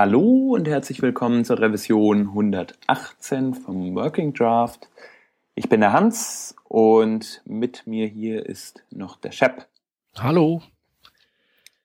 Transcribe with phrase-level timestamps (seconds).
[0.00, 4.88] Hallo und herzlich willkommen zur Revision 118 vom Working Draft.
[5.56, 9.66] Ich bin der Hans und mit mir hier ist noch der Shep.
[10.16, 10.62] Hallo.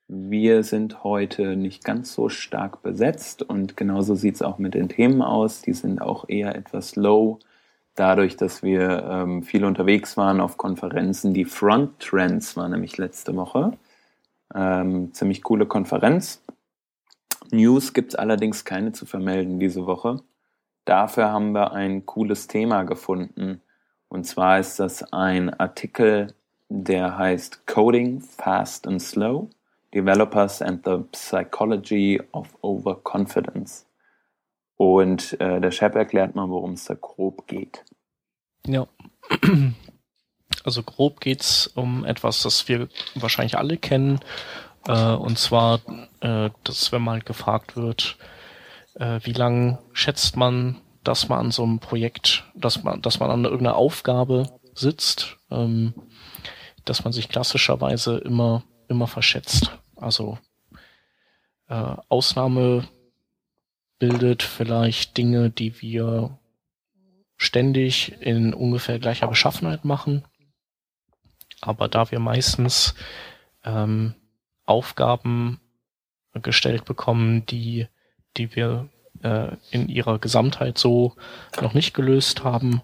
[0.08, 4.90] Wir sind heute nicht ganz so stark besetzt und genauso sieht es auch mit den
[4.90, 5.64] Themen aus.
[5.64, 7.40] Die sind auch eher etwas low,
[7.96, 11.34] dadurch, dass wir ähm, viel unterwegs waren auf Konferenzen.
[11.34, 13.76] Die Front Trends war nämlich letzte Woche.
[14.54, 16.44] Ähm, ziemlich coole Konferenz
[17.54, 20.22] News gibt es allerdings keine zu vermelden diese Woche.
[20.86, 23.62] Dafür haben wir ein cooles Thema gefunden.
[24.10, 26.34] Und zwar ist das ein Artikel,
[26.68, 29.50] der heißt Coding Fast and Slow,
[29.94, 33.86] Developers and the Psychology of Overconfidence.
[34.76, 37.86] Und äh, der Chef erklärt mal, worum es da grob geht.
[38.66, 38.88] Ja.
[40.64, 44.20] Also grob geht es um etwas, das wir wahrscheinlich alle kennen,
[44.88, 45.80] äh, und zwar,
[46.22, 48.18] äh, dass wenn mal gefragt wird,
[48.96, 53.30] äh, wie lang schätzt man, dass man an so einem Projekt, dass man, dass man
[53.30, 55.94] an irgendeiner Aufgabe sitzt, ähm,
[56.86, 59.72] dass man sich klassischerweise immer, immer verschätzt.
[59.96, 60.38] Also
[61.70, 62.88] äh, Ausnahme
[64.00, 66.40] bildet vielleicht Dinge, die wir
[67.38, 70.26] ständig in ungefähr gleicher Beschaffenheit machen.
[71.62, 72.96] Aber da wir meistens
[73.64, 74.16] ähm,
[74.66, 75.60] Aufgaben
[76.34, 77.88] gestellt bekommen, die,
[78.38, 78.90] die wir
[79.22, 81.16] äh, in ihrer Gesamtheit so
[81.62, 82.82] noch nicht gelöst haben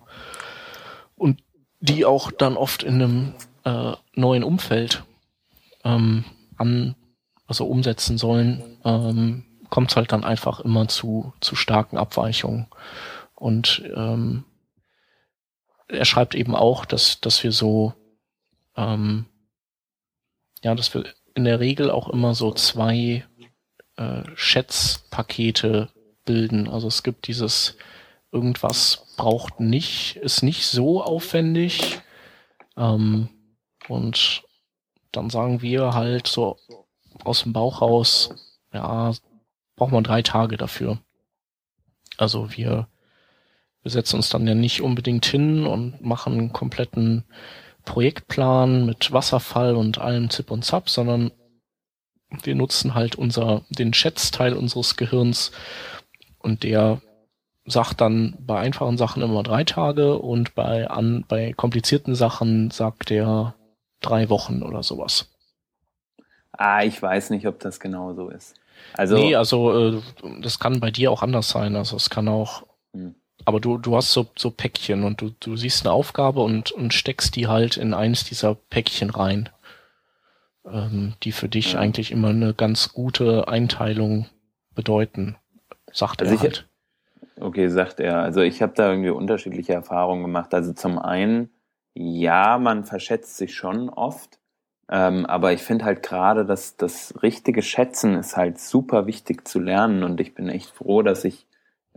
[1.16, 1.42] und
[1.80, 5.04] die auch dann oft in einem äh, neuen Umfeld
[5.84, 6.26] ähm,
[6.58, 6.96] an,
[7.48, 12.68] also umsetzen sollen, ähm, kommt es halt dann einfach immer zu, zu starken Abweichungen.
[13.36, 14.44] Und ähm,
[15.88, 17.94] er schreibt eben auch, dass, dass wir so,
[18.76, 19.26] ähm,
[20.64, 21.06] ja, dass wir
[21.40, 23.26] in der Regel auch immer so zwei
[23.96, 25.88] äh, Schätzpakete
[26.26, 26.68] bilden.
[26.68, 27.78] Also es gibt dieses
[28.30, 32.02] irgendwas braucht nicht, ist nicht so aufwendig.
[32.76, 33.30] Ähm,
[33.88, 34.44] und
[35.14, 36.58] dann sagen wir halt so
[37.24, 38.36] aus dem Bauch raus,
[38.74, 39.14] ja,
[39.78, 41.00] braucht man drei Tage dafür.
[42.18, 42.90] Also wir,
[43.82, 47.24] wir setzen uns dann ja nicht unbedingt hin und machen einen kompletten
[47.86, 51.32] Projektplan mit Wasserfall und allem Zip und Zap, sondern
[52.44, 55.52] wir nutzen halt unser, den Schätzteil unseres Gehirns
[56.40, 57.02] und der
[57.66, 63.12] sagt dann bei einfachen Sachen immer drei Tage und bei, an, bei komplizierten Sachen sagt
[63.12, 63.56] er
[64.02, 65.30] drei Wochen oder sowas.
[66.52, 68.56] Ah, ich weiß nicht, ob das genau so ist.
[68.94, 70.02] Also, nee, also äh,
[70.42, 71.76] das kann bei dir auch anders sein.
[71.76, 72.64] Also es kann auch
[72.94, 73.16] hm.
[73.46, 76.94] Aber du, du hast so, so Päckchen und du, du siehst eine Aufgabe und, und
[76.94, 79.50] steckst die halt in eins dieser Päckchen rein,
[80.66, 81.80] ähm, die für dich ja.
[81.80, 84.28] eigentlich immer eine ganz gute Einteilung
[84.76, 85.36] bedeuten,
[85.92, 86.68] sagt also er halt.
[87.40, 88.20] Okay, sagt er.
[88.20, 90.54] Also ich habe da irgendwie unterschiedliche Erfahrungen gemacht.
[90.54, 91.50] Also zum einen,
[91.94, 94.40] ja, man verschätzt sich schon oft,
[94.90, 99.60] ähm, aber ich finde halt gerade, dass das richtige Schätzen ist halt super wichtig zu
[99.60, 101.46] lernen und ich bin echt froh, dass ich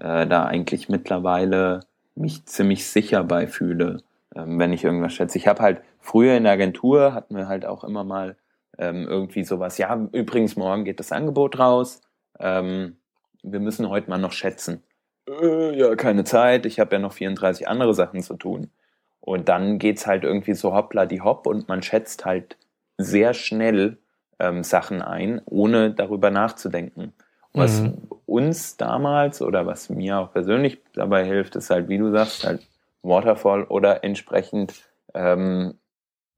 [0.02, 1.80] äh, da eigentlich mittlerweile
[2.14, 4.02] mich ziemlich sicher bei fühle,
[4.34, 5.38] ähm, wenn ich irgendwas schätze.
[5.38, 8.36] Ich habe halt früher in der Agentur hatten wir halt auch immer mal
[8.78, 12.00] ähm, irgendwie sowas, ja, übrigens, morgen geht das Angebot raus,
[12.40, 12.96] ähm,
[13.42, 14.82] wir müssen heute mal noch schätzen.
[15.28, 18.70] Äh, ja, keine Zeit, ich habe ja noch 34 andere Sachen zu tun.
[19.20, 22.56] Und dann geht's halt irgendwie so hoppla die hopp und man schätzt halt
[22.98, 23.98] sehr schnell
[24.40, 27.12] ähm, Sachen ein, ohne darüber nachzudenken.
[27.54, 28.08] Was mhm.
[28.26, 32.66] uns damals oder was mir auch persönlich dabei hilft, ist halt, wie du sagst, halt
[33.02, 34.74] Waterfall oder entsprechend
[35.14, 35.74] ähm,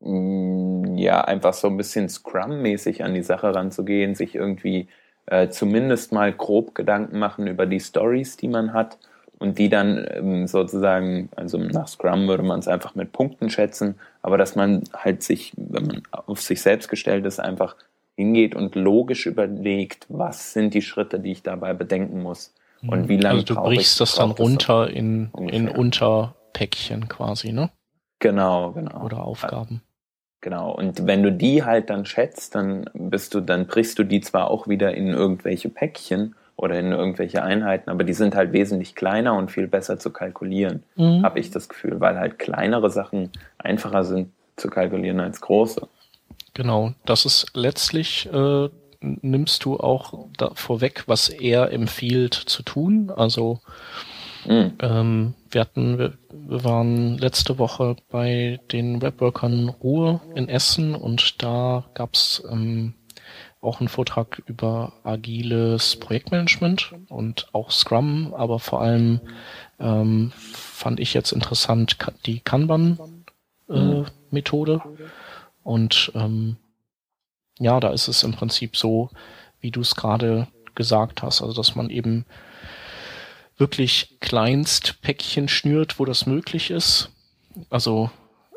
[0.00, 4.88] mm, ja einfach so ein bisschen Scrum-mäßig an die Sache ranzugehen, sich irgendwie
[5.26, 8.98] äh, zumindest mal grob Gedanken machen über die Stories, die man hat
[9.38, 13.96] und die dann ähm, sozusagen, also nach Scrum würde man es einfach mit Punkten schätzen,
[14.22, 17.76] aber dass man halt sich, wenn man auf sich selbst gestellt ist, einfach
[18.16, 23.08] hingeht und logisch überlegt, was sind die Schritte, die ich dabei bedenken muss und mhm.
[23.08, 27.70] wie lange Also du brichst ich, das dann runter in, in Unterpäckchen quasi, ne?
[28.20, 29.04] Genau, genau.
[29.04, 29.82] Oder Aufgaben.
[30.40, 30.72] Genau.
[30.72, 34.50] Und wenn du die halt dann schätzt, dann bist du, dann brichst du die zwar
[34.50, 39.34] auch wieder in irgendwelche Päckchen oder in irgendwelche Einheiten, aber die sind halt wesentlich kleiner
[39.34, 41.22] und viel besser zu kalkulieren, mhm.
[41.24, 45.88] habe ich das Gefühl, weil halt kleinere Sachen einfacher sind zu kalkulieren als große.
[46.54, 48.68] Genau, das ist letztlich, äh,
[49.00, 53.12] nimmst du auch da vorweg, was er empfiehlt zu tun.
[53.14, 53.60] Also
[54.46, 54.72] mhm.
[54.80, 61.42] ähm, wir hatten, wir, wir waren letzte Woche bei den Webworkern Ruhe in Essen und
[61.42, 62.94] da gab's ähm,
[63.60, 69.20] auch einen Vortrag über agiles Projektmanagement und auch Scrum, aber vor allem
[69.80, 71.96] ähm, fand ich jetzt interessant
[72.26, 74.82] die Kanban-Methode.
[74.84, 74.88] Äh,
[75.64, 76.56] und ähm,
[77.58, 79.10] ja, da ist es im Prinzip so,
[79.60, 82.26] wie du es gerade gesagt hast, also dass man eben
[83.56, 87.10] wirklich Kleinstpäckchen schnürt, wo das möglich ist.
[87.70, 88.10] Also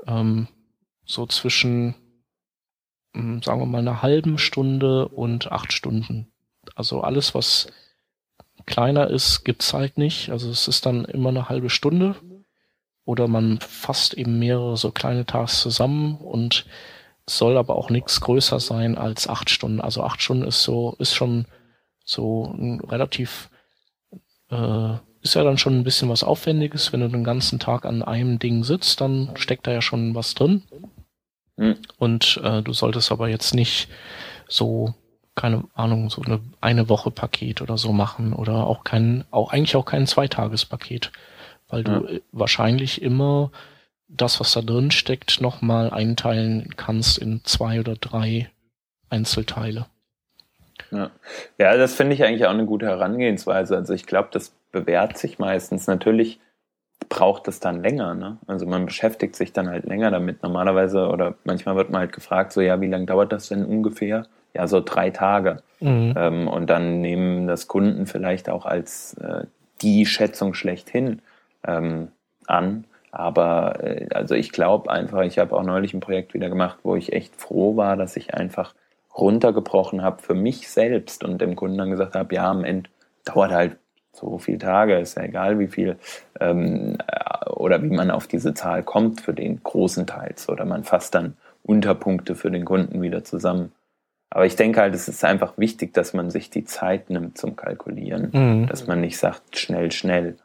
[0.08, 0.48] ähm,
[1.06, 1.96] so zwischen,
[3.14, 6.32] hm, sagen wir mal, einer halben Stunde und acht Stunden.
[6.76, 7.68] Also alles, was
[8.66, 10.30] kleiner ist, gibt's halt nicht.
[10.32, 12.16] Also es ist dann immer eine halbe Stunde.
[13.06, 16.66] Oder man fasst eben mehrere so kleine Tasks zusammen und
[17.30, 19.82] soll aber auch nichts größer sein als acht Stunden.
[19.82, 21.46] Also acht Stunden ist so, ist schon
[22.06, 23.50] so ein relativ,
[24.50, 26.94] äh, ist ja dann schon ein bisschen was Aufwendiges.
[26.94, 30.36] Wenn du den ganzen Tag an einem Ding sitzt, dann steckt da ja schon was
[30.36, 30.64] drin.
[31.58, 31.76] Mhm.
[31.98, 33.90] Und äh, du solltest aber jetzt nicht
[34.48, 34.94] so,
[35.36, 39.76] keine Ahnung, so eine eine Woche Paket oder so machen oder auch kein, auch eigentlich
[39.76, 41.12] auch kein Zweitagespaket,
[41.68, 42.20] weil du ja.
[42.32, 43.52] wahrscheinlich immer
[44.08, 48.50] das, was da drin steckt, nochmal einteilen kannst in zwei oder drei
[49.10, 49.88] Einzelteile.
[50.92, 51.12] Ja,
[51.58, 53.76] ja das finde ich eigentlich auch eine gute Herangehensweise.
[53.76, 55.88] Also ich glaube, das bewährt sich meistens.
[55.88, 56.40] Natürlich
[57.10, 58.16] braucht es dann länger.
[58.16, 58.38] Ne?
[58.48, 60.44] Also man beschäftigt sich dann halt länger damit.
[60.44, 64.26] Normalerweise oder manchmal wird man halt gefragt, so ja, wie lange dauert das denn ungefähr?
[64.54, 65.62] Ja, so drei Tage.
[65.80, 66.14] Mhm.
[66.18, 69.46] Ähm, und dann nehmen das Kunden vielleicht auch als äh,
[69.82, 71.22] die Schätzung schlechthin
[71.66, 72.10] ähm,
[72.48, 72.86] an.
[73.12, 76.96] Aber äh, also ich glaube einfach, ich habe auch neulich ein Projekt wieder gemacht, wo
[76.96, 78.74] ich echt froh war, dass ich einfach
[79.18, 82.90] runtergebrochen habe für mich selbst und dem Kunden dann gesagt habe, ja, am Ende
[83.26, 83.78] dauert halt
[84.14, 85.98] so viele Tage, ist ja egal, wie viel
[86.40, 90.84] ähm, äh, oder wie man auf diese Zahl kommt für den großen Teils oder man
[90.84, 93.72] fasst dann Unterpunkte für den Kunden wieder zusammen.
[94.30, 97.56] Aber ich denke halt, es ist einfach wichtig, dass man sich die Zeit nimmt zum
[97.56, 98.68] Kalkulieren, mhm.
[98.68, 100.38] dass man nicht sagt schnell, schnell,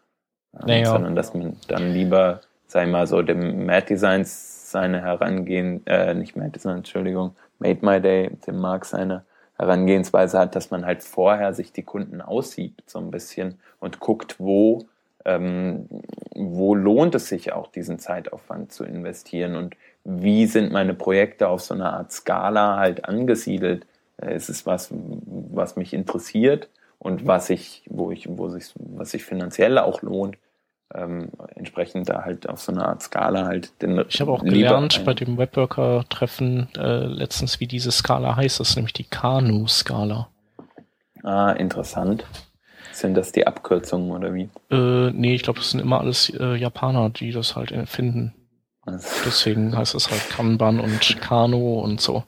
[0.52, 0.86] naja.
[0.86, 2.40] sondern dass man dann lieber
[2.72, 7.80] sag ich mal so, dem Mad Designs seine Herangehen, äh, nicht Mad Design, Entschuldigung, Made
[7.82, 9.24] My Day, dem Mark seine
[9.58, 14.36] Herangehensweise hat, dass man halt vorher sich die Kunden aussiebt so ein bisschen und guckt,
[14.38, 14.86] wo,
[15.26, 15.86] ähm,
[16.34, 21.60] wo lohnt es sich auch, diesen Zeitaufwand zu investieren und wie sind meine Projekte auf
[21.60, 23.86] so einer Art Skala halt angesiedelt.
[24.16, 29.10] Äh, ist es was, was mich interessiert und was ich, wo ich, wo sich, was
[29.10, 30.38] sich finanziell auch lohnt
[30.94, 34.04] ähm, entsprechend da halt auf so einer Art Skala halt den.
[34.08, 38.60] Ich habe auch gelernt bei dem Webworker-Treffen äh, letztens, wie diese Skala heißt.
[38.60, 40.28] Das ist nämlich die Kanu-Skala.
[41.22, 42.24] Ah, interessant.
[42.92, 44.50] Sind das die Abkürzungen oder wie?
[44.70, 48.34] Äh, nee, ich glaube, das sind immer alles äh, Japaner, die das halt erfinden.
[48.84, 49.08] Also.
[49.24, 52.24] Deswegen heißt es halt Kanban und Kano und so.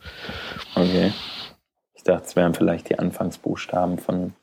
[0.74, 1.12] Okay.
[1.94, 4.34] Ich dachte, es wären vielleicht die Anfangsbuchstaben von,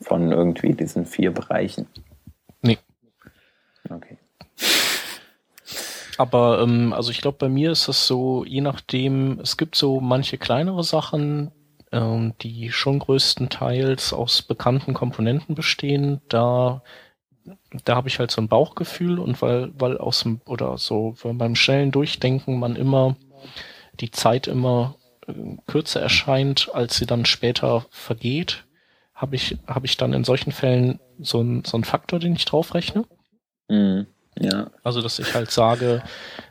[0.00, 1.86] von irgendwie diesen vier Bereichen.
[3.90, 4.18] Okay.
[6.18, 10.00] Aber ähm, also ich glaube, bei mir ist das so, je nachdem, es gibt so
[10.00, 11.50] manche kleinere Sachen,
[11.92, 16.20] ähm, die schon größtenteils aus bekannten Komponenten bestehen.
[16.28, 16.82] Da
[17.84, 21.54] da habe ich halt so ein Bauchgefühl und weil weil aus dem oder so beim
[21.54, 23.16] schnellen Durchdenken man immer
[24.00, 24.96] die Zeit immer
[25.26, 25.32] äh,
[25.66, 28.64] kürzer erscheint, als sie dann später vergeht,
[29.14, 32.44] habe ich habe ich dann in solchen Fällen so ein so ein Faktor, den ich
[32.44, 33.04] draufrechne.
[33.68, 34.06] Mhm.
[34.38, 34.70] Ja.
[34.82, 36.02] Also, dass ich halt sage,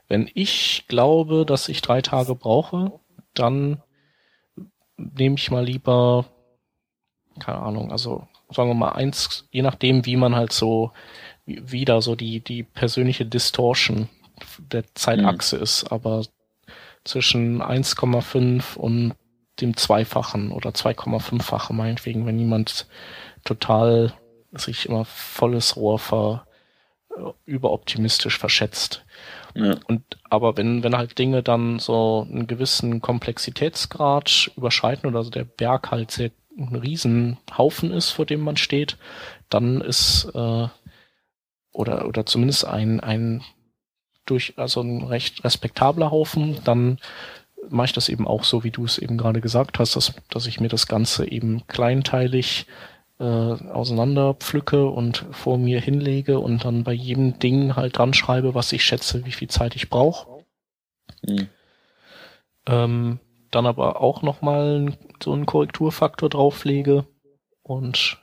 [0.07, 2.99] wenn ich glaube, dass ich drei Tage brauche,
[3.33, 3.81] dann
[4.97, 6.25] nehme ich mal lieber,
[7.39, 10.91] keine Ahnung, also sagen wir mal eins, je nachdem, wie man halt so
[11.45, 14.09] wieder so die, die persönliche Distortion
[14.57, 15.63] der Zeitachse mhm.
[15.63, 16.23] ist, aber
[17.03, 19.13] zwischen 1,5 und
[19.61, 22.87] dem Zweifachen oder 2,5-fache meinetwegen, wenn jemand
[23.43, 24.13] total
[24.51, 26.44] sich immer volles Rohr ver,
[27.45, 29.03] überoptimistisch verschätzt.
[29.53, 29.77] Ja.
[29.87, 35.45] Und aber wenn, wenn halt Dinge dann so einen gewissen Komplexitätsgrad überschreiten oder also der
[35.45, 38.97] Berg halt sehr ein Riesenhaufen ist, vor dem man steht,
[39.49, 40.67] dann ist äh,
[41.71, 43.43] oder oder zumindest ein ein
[44.25, 46.97] durch also ein recht respektabler Haufen, dann
[47.69, 50.47] mache ich das eben auch so, wie du es eben gerade gesagt hast, dass, dass
[50.47, 52.67] ich mir das Ganze eben kleinteilig
[53.19, 58.55] äh, auseinander pflücke und vor mir hinlege und dann bei jedem Ding halt dran schreibe,
[58.55, 60.43] was ich schätze, wie viel Zeit ich brauche.
[61.21, 61.47] Mhm.
[62.67, 63.19] Ähm,
[63.51, 67.05] dann aber auch nochmal so einen Korrekturfaktor drauflege
[67.63, 68.17] und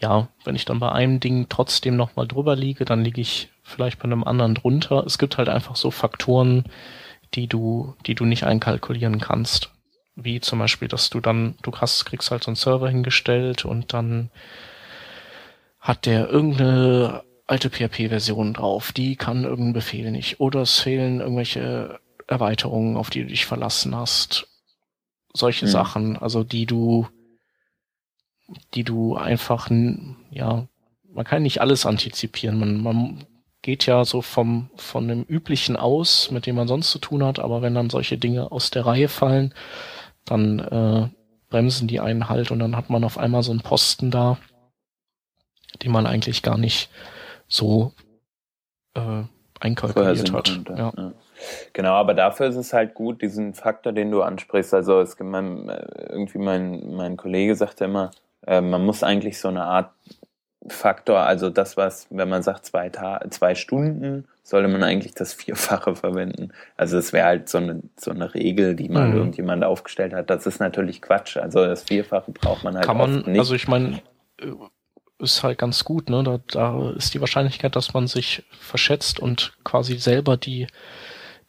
[0.00, 3.98] ja, wenn ich dann bei einem Ding trotzdem nochmal drüber liege, dann liege ich vielleicht
[3.98, 5.04] bei einem anderen drunter.
[5.06, 6.64] Es gibt halt einfach so Faktoren,
[7.34, 9.70] die du, die du nicht einkalkulieren kannst.
[10.24, 13.92] Wie zum Beispiel, dass du dann, du hast, kriegst halt so einen Server hingestellt und
[13.92, 14.30] dann
[15.80, 20.40] hat der irgendeine alte PHP-Version drauf, die kann irgendeinen Befehl nicht.
[20.40, 21.98] Oder es fehlen irgendwelche
[22.28, 24.46] Erweiterungen, auf die du dich verlassen hast.
[25.32, 25.70] Solche mhm.
[25.70, 27.08] Sachen, also die du,
[28.74, 29.68] die du einfach,
[30.30, 30.68] ja,
[31.12, 32.58] man kann nicht alles antizipieren.
[32.58, 33.26] Man, man
[33.62, 37.38] geht ja so vom, von dem Üblichen aus, mit dem man sonst zu tun hat,
[37.38, 39.54] aber wenn dann solche Dinge aus der Reihe fallen,
[40.24, 41.08] dann äh,
[41.48, 44.38] bremsen die einen halt und dann hat man auf einmal so einen Posten da,
[45.82, 46.90] den man eigentlich gar nicht
[47.48, 47.92] so
[48.94, 49.24] äh,
[49.58, 50.60] einkalkuliert hat.
[50.68, 50.92] Ja.
[50.96, 51.12] ja.
[51.72, 54.74] Genau, aber dafür ist es halt gut, diesen Faktor, den du ansprichst.
[54.74, 55.68] Also es gibt mein,
[56.08, 58.10] irgendwie mein, mein Kollege sagte immer,
[58.46, 59.92] äh, man muss eigentlich so eine Art
[60.68, 65.32] Faktor, also das, was, wenn man sagt zwei, Ta zwei Stunden, sollte man eigentlich das
[65.32, 66.52] Vierfache verwenden.
[66.76, 69.16] Also es wäre halt so eine, so eine Regel, die mal mhm.
[69.16, 70.28] irgendjemand aufgestellt hat.
[70.28, 71.36] Das ist natürlich Quatsch.
[71.36, 73.38] Also das Vierfache braucht man halt Kann man, nicht.
[73.38, 74.02] Also ich meine,
[74.38, 74.52] äh,
[75.18, 76.22] ist halt ganz gut, ne?
[76.24, 80.66] Da, da ist die Wahrscheinlichkeit, dass man sich verschätzt und quasi selber die,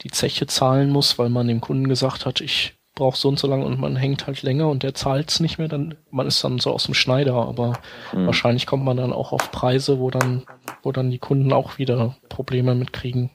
[0.01, 3.47] die Zeche zahlen muss, weil man dem Kunden gesagt hat, ich braucht so und so
[3.47, 6.43] lange und man hängt halt länger und der zahlt es nicht mehr, dann man ist
[6.43, 7.73] dann so aus dem Schneider, aber
[8.13, 8.27] mhm.
[8.27, 10.43] wahrscheinlich kommt man dann auch auf Preise, wo dann,
[10.83, 13.31] wo dann die Kunden auch wieder Probleme mitkriegen.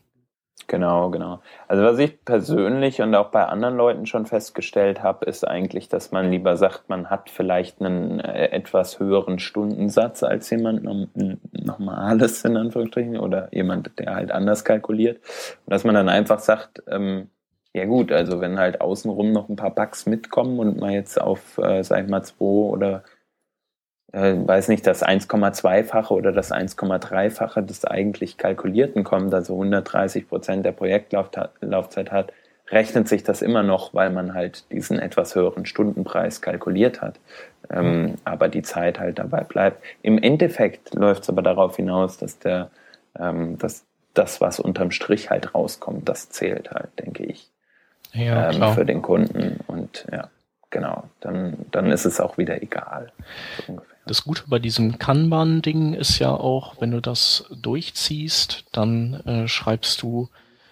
[0.68, 1.40] Genau, genau.
[1.66, 6.12] Also was ich persönlich und auch bei anderen Leuten schon festgestellt habe, ist eigentlich, dass
[6.12, 10.84] man lieber sagt, man hat vielleicht einen äh, etwas höheren Stundensatz als jemand
[11.52, 15.18] normales in Anführungsstrichen oder jemand, der halt anders kalkuliert.
[15.66, 17.30] Und dass man dann einfach sagt, ähm,
[17.76, 21.58] ja gut, also wenn halt außenrum noch ein paar Bugs mitkommen und man jetzt auf,
[21.58, 23.04] äh, sag ich mal, 2 oder
[24.12, 30.64] äh, weiß nicht, das 1,2-fache oder das 1,3-fache des eigentlich Kalkulierten kommt, also 130 Prozent
[30.64, 32.32] der Projektlaufzeit hat,
[32.70, 37.20] rechnet sich das immer noch, weil man halt diesen etwas höheren Stundenpreis kalkuliert hat.
[37.68, 38.14] Ähm, mhm.
[38.24, 39.82] aber die Zeit halt dabei bleibt.
[40.00, 42.70] Im Endeffekt läuft es aber darauf hinaus, dass der,
[43.18, 47.50] ähm, dass das, was unterm Strich halt rauskommt, das zählt halt, denke ich
[48.16, 49.60] ja, ähm, für den Kunden.
[49.66, 50.28] Und ja,
[50.70, 53.12] genau, dann, dann ist es auch wieder egal.
[53.66, 59.48] So das Gute bei diesem Kanban-Ding ist ja auch, wenn du das durchziehst, dann äh,
[59.48, 60.28] schreibst du,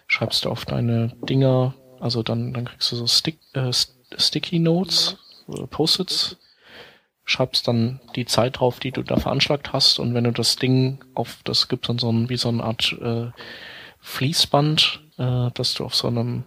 [0.06, 5.18] schreibst du auf deine Dinger, also dann, dann kriegst du so Stick, äh, Sticky Notes,
[5.48, 6.36] äh, Post-its,
[7.24, 11.04] schreibst dann die Zeit drauf, die du da veranschlagt hast, und wenn du das Ding
[11.14, 13.32] auf, das gibt dann so ein, wie so eine Art äh,
[13.98, 16.44] Fließband, äh, dass du auf so einem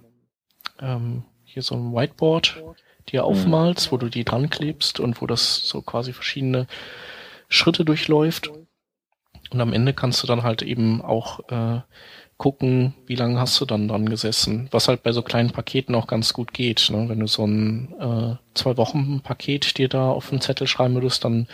[0.82, 2.64] ähm, hier so ein Whiteboard
[3.10, 6.68] dir aufmalst, wo du die dran klebst und wo das so quasi verschiedene
[7.48, 8.50] Schritte durchläuft.
[9.50, 11.80] Und am Ende kannst du dann halt eben auch äh,
[12.38, 14.68] gucken, wie lange hast du dann dran gesessen.
[14.72, 16.90] Was halt bei so kleinen Paketen auch ganz gut geht.
[16.92, 17.08] Ne?
[17.08, 21.24] Wenn du so ein äh, zwei Wochen Paket dir da auf den Zettel schreiben würdest,
[21.24, 21.48] dann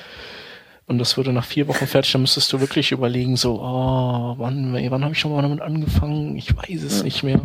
[0.85, 4.73] und das würde nach vier Wochen fertig, dann müsstest du wirklich überlegen, so, oh, wann,
[4.73, 6.35] wann habe ich schon mal damit angefangen?
[6.35, 7.03] Ich weiß es ja.
[7.03, 7.39] nicht mehr.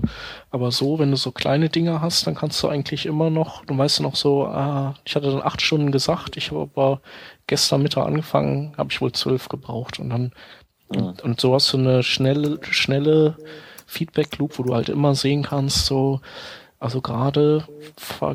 [0.51, 3.79] Aber so, wenn du so kleine Dinge hast, dann kannst du eigentlich immer noch, du
[3.79, 7.01] weißt noch so, ah, ich hatte dann acht Stunden gesagt, ich habe aber
[7.47, 10.01] gestern Mittag angefangen, habe ich wohl zwölf gebraucht.
[10.01, 10.33] Und dann,
[10.93, 11.03] ja.
[11.03, 13.37] und, und so hast du eine schnelle, schnelle
[13.87, 16.21] Feedback-Loop, wo du halt immer sehen kannst, so,
[16.81, 17.67] also gerade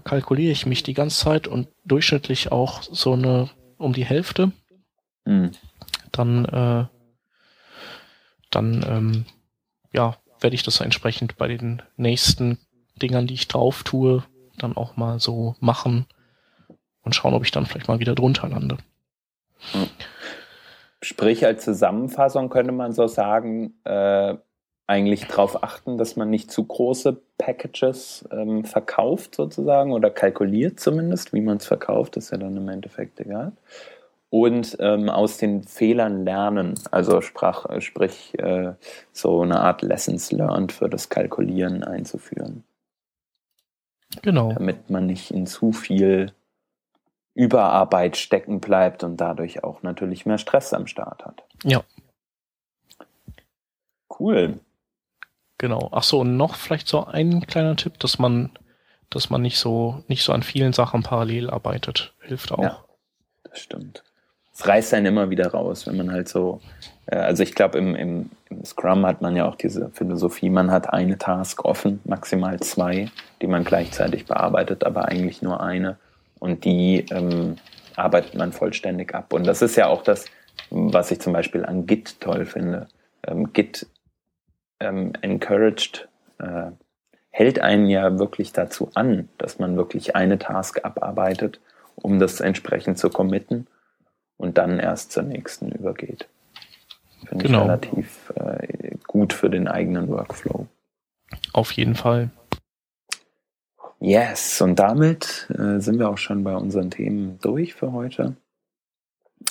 [0.05, 4.51] kalkuliere ich mich die ganze Zeit und durchschnittlich auch so eine um die Hälfte.
[5.25, 5.51] Mhm.
[6.11, 6.85] Dann, äh,
[8.49, 9.25] dann ähm,
[9.91, 12.59] ja, werde ich das entsprechend bei den nächsten
[13.01, 14.23] Dingern, die ich drauf tue,
[14.57, 16.05] dann auch mal so machen
[17.01, 18.77] und schauen, ob ich dann vielleicht mal wieder drunter lande.
[21.01, 24.35] Sprich, als Zusammenfassung könnte man so sagen, äh,
[24.85, 31.33] eigentlich darauf achten, dass man nicht zu große Packages ähm, verkauft sozusagen oder kalkuliert zumindest,
[31.33, 33.53] wie man es verkauft, ist ja dann im Endeffekt egal
[34.33, 36.73] und ähm, aus den Fehlern lernen.
[36.89, 38.73] Also sprach, sprich, äh,
[39.11, 42.63] so eine Art Lessons learned für das Kalkulieren einzuführen.
[44.23, 44.51] Genau.
[44.53, 46.33] Damit man nicht in zu viel
[47.35, 51.43] Überarbeit stecken bleibt und dadurch auch natürlich mehr Stress am Start hat.
[51.63, 51.83] Ja.
[54.19, 54.59] Cool.
[55.59, 55.89] Genau.
[55.91, 58.49] Ach so, und noch vielleicht so ein kleiner Tipp, dass man,
[59.11, 62.15] dass man nicht so, nicht so an vielen Sachen parallel arbeitet.
[62.19, 62.63] Hilft auch.
[62.63, 62.83] Ja,
[63.43, 64.03] das stimmt
[64.53, 66.61] es reißt einen immer wieder raus, wenn man halt so,
[67.07, 70.71] äh, also ich glaube, im, im, im, Scrum hat man ja auch diese Philosophie, man
[70.71, 73.09] hat eine Task offen, maximal zwei,
[73.41, 75.97] die man gleichzeitig bearbeitet, aber eigentlich nur eine.
[76.39, 77.55] Und die ähm,
[77.95, 79.33] arbeitet man vollständig ab.
[79.33, 80.25] Und das ist ja auch das,
[80.69, 82.87] was ich zum Beispiel an Git toll finde.
[83.25, 83.87] Ähm, Git
[84.79, 86.07] ähm, encouraged,
[86.39, 86.71] äh,
[87.31, 91.59] hält einen ja wirklich dazu an, dass man wirklich eine Task abarbeitet,
[91.95, 93.65] um das entsprechend zu committen
[94.37, 96.27] und dann erst zur nächsten übergeht.
[97.25, 97.61] Finde genau.
[97.61, 100.67] ich relativ äh, gut für den eigenen Workflow.
[101.53, 102.29] Auf jeden Fall.
[103.99, 108.35] Yes, und damit äh, sind wir auch schon bei unseren Themen durch für heute.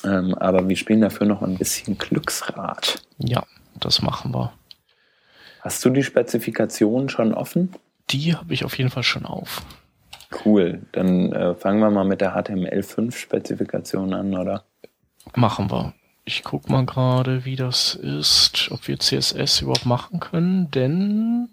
[0.05, 3.03] Ähm, aber wir spielen dafür noch ein bisschen Glücksrad.
[3.19, 3.45] Ja,
[3.81, 4.53] das machen wir.
[5.61, 7.73] Hast du die Spezifikation schon offen?
[8.11, 9.63] Die habe ich auf jeden Fall schon auf.
[10.45, 14.65] Cool, dann äh, fangen wir mal mit der HTML5-Spezifikation an, oder?
[15.35, 15.95] Machen wir.
[16.25, 21.49] Ich guck mal gerade, wie das ist, ob wir CSS überhaupt machen können, denn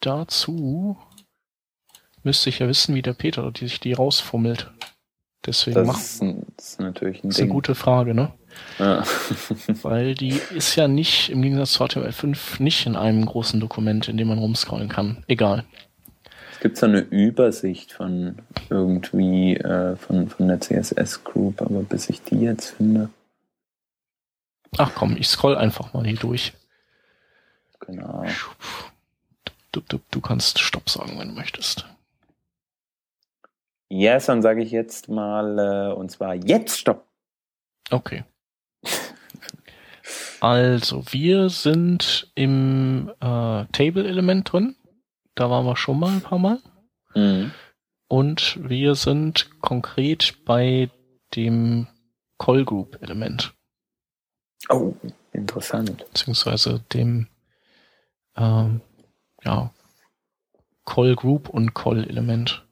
[0.00, 0.96] dazu
[2.24, 4.72] müsste ich ja wissen, wie der Peter die sich die rausfummelt.
[5.46, 8.32] Deswegen das, macht, ist, ein, das ist natürlich ein ist eine gute Frage, ne?
[8.78, 9.04] Ja.
[9.82, 14.16] Weil die ist ja nicht, im Gegensatz zu HTML5, nicht in einem großen Dokument, in
[14.16, 15.24] dem man rumscrollen kann.
[15.28, 15.64] Egal.
[16.58, 22.10] Es gibt so eine Übersicht von irgendwie äh, von, von der CSS Group, aber bis
[22.10, 23.10] ich die jetzt finde.
[24.76, 26.54] Ach komm, ich scroll einfach mal hier durch.
[27.78, 28.24] Genau.
[29.70, 31.86] Du, du, du kannst Stopp sagen, wenn du möchtest.
[33.88, 37.06] Yes, dann sage ich jetzt mal, äh, und zwar jetzt Stopp.
[37.92, 38.24] Okay.
[40.40, 44.74] Also, wir sind im äh, Table-Element drin.
[45.38, 46.58] Da waren wir schon mal ein paar Mal.
[47.14, 47.52] Mhm.
[48.08, 50.90] Und wir sind konkret bei
[51.36, 51.86] dem
[52.38, 53.54] Call Group Element.
[54.68, 54.94] Oh,
[55.32, 56.04] interessant.
[56.08, 57.28] Beziehungsweise dem
[58.36, 58.80] ähm,
[59.44, 59.70] ja,
[60.84, 62.66] Call Group und Call Element.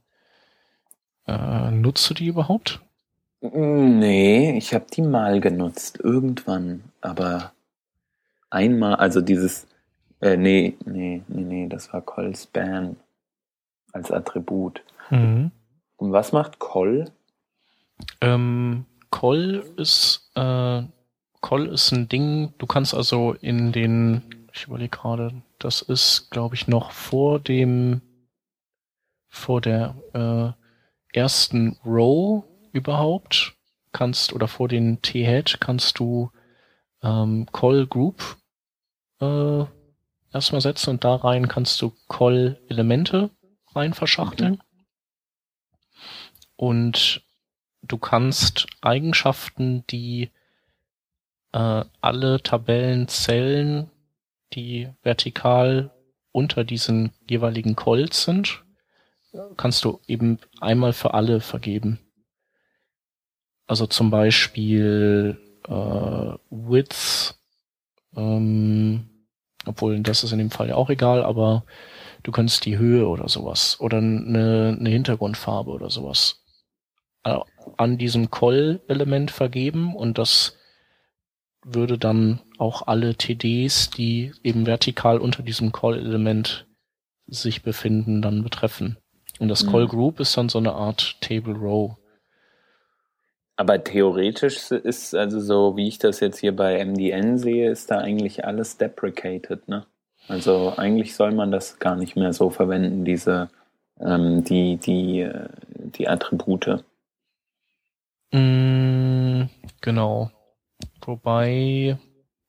[1.28, 2.80] Äh, nutzt du die überhaupt?
[3.42, 7.52] Nee, ich habe die mal genutzt, irgendwann, aber
[8.50, 9.68] einmal, also dieses,
[10.20, 12.96] äh, nee, nee, nee, nee, das war Call Span
[13.92, 14.82] als Attribut.
[15.10, 15.50] Mhm.
[15.96, 17.10] Und was macht Call?
[18.20, 20.82] Ähm, Call ist, äh,
[21.40, 26.54] Call ist ein Ding, du kannst also in den, ich überlege gerade, das ist, glaube
[26.54, 28.02] ich, noch vor dem,
[29.28, 30.66] vor der, äh,
[31.16, 33.56] ersten Row überhaupt
[33.92, 36.30] kannst oder vor den T-Head kannst du
[37.02, 38.36] ähm, Call Group
[39.20, 39.64] äh,
[40.36, 43.30] erstmal setzen und da rein kannst du Call Elemente
[43.74, 44.52] rein verschachteln.
[44.52, 44.60] Mhm.
[46.56, 47.22] Und
[47.82, 50.30] du kannst Eigenschaften, die
[51.52, 53.90] äh, alle Tabellenzellen,
[54.52, 55.90] die vertikal
[56.32, 58.64] unter diesen jeweiligen Calls sind,
[59.56, 61.98] kannst du eben einmal für alle vergeben.
[63.66, 67.38] Also zum Beispiel äh, Width,
[68.14, 69.10] ähm,
[69.66, 71.64] obwohl das ist in dem Fall ja auch egal, aber
[72.22, 76.42] du kannst die Höhe oder sowas oder eine, eine Hintergrundfarbe oder sowas
[77.24, 77.38] äh,
[77.76, 80.56] an diesem Call-Element vergeben und das
[81.64, 86.66] würde dann auch alle TDs, die eben vertikal unter diesem Call-Element
[87.26, 88.98] sich befinden, dann betreffen.
[89.40, 89.88] Und das Call mhm.
[89.88, 91.96] Group ist dann so eine Art Table Row.
[93.56, 97.98] Aber theoretisch ist also so, wie ich das jetzt hier bei MDN sehe, ist da
[97.98, 99.86] eigentlich alles deprecated, ne?
[100.28, 103.48] Also eigentlich soll man das gar nicht mehr so verwenden, diese
[104.00, 106.84] ähm, die die äh, die Attribute.
[108.32, 109.44] Mm,
[109.80, 110.30] genau.
[111.00, 111.98] Wobei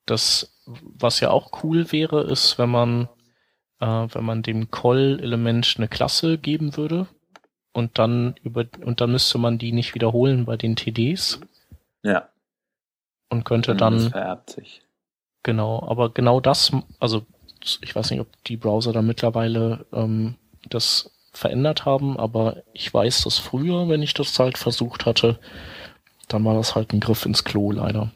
[0.05, 3.07] das, was ja auch cool wäre, ist, wenn man
[3.79, 7.07] äh, wenn man dem Call-Element eine Klasse geben würde
[7.77, 11.39] und dann über und dann müsste man die nicht wiederholen bei den TDs.
[12.01, 12.27] Ja.
[13.29, 13.93] Und könnte dann.
[13.93, 14.81] Das vererbt sich.
[15.43, 17.23] Genau, aber genau das, also
[17.81, 20.37] ich weiß nicht, ob die Browser da mittlerweile ähm,
[20.67, 25.39] das verändert haben, aber ich weiß dass früher, wenn ich das halt versucht hatte,
[26.29, 28.11] dann war das halt ein Griff ins Klo leider.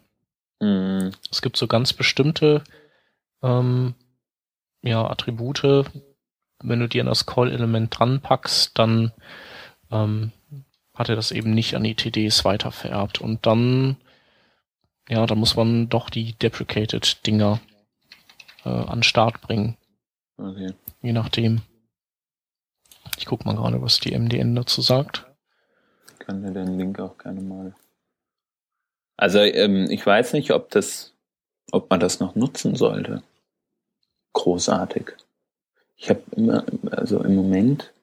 [0.59, 1.11] Mhm.
[1.29, 2.63] Es gibt so ganz bestimmte
[3.43, 3.93] ähm,
[4.81, 5.85] ja, Attribute,
[6.63, 9.11] wenn du dir an das Call-Element dran packst, dann
[9.91, 10.31] ähm,
[10.93, 13.21] hat er das eben nicht an die TDs weiter vererbt.
[13.21, 13.97] Und dann,
[15.09, 17.59] ja, da muss man doch die Deprecated-Dinger
[18.65, 19.77] äh, an Start bringen.
[20.37, 20.73] Okay.
[21.01, 21.61] Je nachdem.
[23.17, 25.25] Ich guck mal gerade, was die MDN dazu sagt.
[26.13, 27.75] Ich kann dir den Link auch gerne mal.
[29.17, 31.13] Also ähm, ich weiß nicht, ob das,
[31.71, 33.21] ob man das noch nutzen sollte
[34.33, 35.13] großartig.
[35.97, 37.93] Ich habe immer, also im Moment,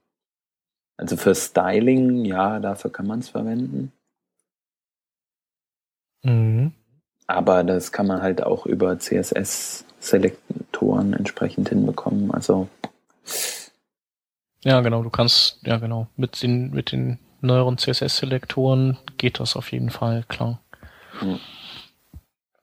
[0.98, 3.92] also für Styling, ja, dafür kann man es verwenden.
[6.24, 6.72] Mhm.
[7.28, 12.32] Aber das kann man halt auch über CSS-Selektoren entsprechend hinbekommen.
[12.32, 12.68] Also
[14.64, 19.70] Ja, genau, du kannst, ja genau, mit den, mit den neueren CSS-Selektoren geht das auf
[19.70, 20.58] jeden Fall, klar.
[21.20, 21.38] Hm.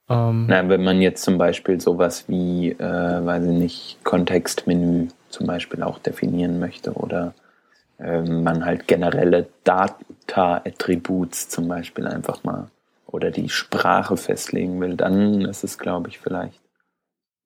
[0.10, 5.48] Ähm, Na, wenn man jetzt zum Beispiel sowas wie, äh, weiß ich nicht, Kontextmenü zum
[5.48, 7.34] Beispiel auch definieren möchte oder
[7.98, 12.70] man halt generelle Data-Attributes zum Beispiel einfach mal
[13.08, 16.60] oder die Sprache festlegen will, dann ist es, glaube ich, vielleicht.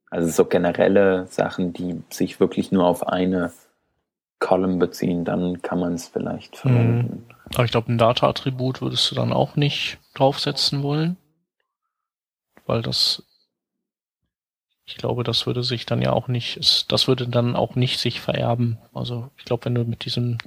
[0.09, 3.51] Also so generelle Sachen, die sich wirklich nur auf eine
[4.39, 6.69] Column beziehen, dann kann man es vielleicht mhm.
[6.69, 7.25] verwenden.
[7.53, 11.17] Aber ich glaube, ein Data-Attribut würdest du dann auch nicht draufsetzen wollen
[12.69, 13.23] weil das,
[14.89, 18.21] ich glaube, das würde sich dann ja auch nicht, das würde dann auch nicht sich
[18.21, 18.79] vererben.
[18.91, 20.39] Also ich glaube, wenn du mit diesem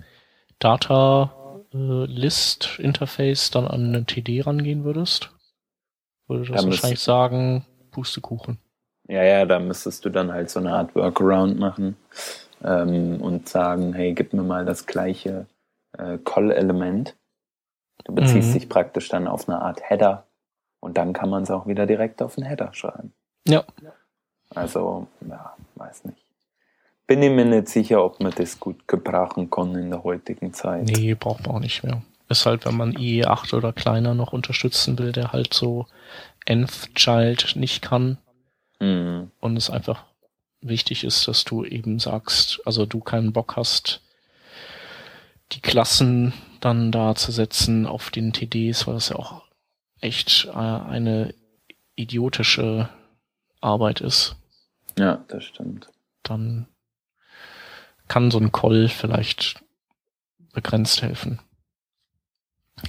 [0.58, 5.30] Data äh, List Interface dann an eine TD rangehen würdest,
[6.26, 8.58] würde das da wahrscheinlich sagen, Pustekuchen.
[9.06, 11.96] Ja, ja, da müsstest du dann halt so eine Art Workaround machen
[12.64, 15.46] ähm, und sagen, hey, gib mir mal das gleiche
[15.96, 17.14] äh, Call-Element.
[18.04, 18.54] Du beziehst mhm.
[18.54, 20.26] dich praktisch dann auf eine Art Header
[20.80, 23.12] und dann kann man es auch wieder direkt auf den Header schreiben.
[23.46, 23.62] Ja.
[24.54, 26.18] Also, ja, weiß nicht.
[27.06, 30.84] Bin ich mir nicht sicher, ob man das gut gebrauchen kann in der heutigen Zeit.
[30.84, 32.02] Nee, braucht man auch nicht mehr.
[32.28, 35.86] Ist halt, wenn man IE8 oder kleiner noch unterstützen will, der halt so
[36.46, 38.18] Nth Child nicht kann.
[38.80, 39.30] Mhm.
[39.40, 40.04] Und es einfach
[40.60, 44.00] wichtig ist, dass du eben sagst, also du keinen Bock hast,
[45.52, 49.42] die Klassen dann da zu setzen auf den TDs, weil das ja auch
[50.00, 51.34] echt äh, eine
[51.94, 52.88] idiotische
[53.60, 54.36] Arbeit ist.
[54.98, 55.88] Ja, das stimmt.
[56.22, 56.66] Dann
[58.08, 59.62] kann so ein Call vielleicht
[60.52, 61.40] begrenzt helfen.